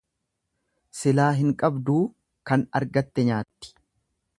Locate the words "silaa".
1.01-1.29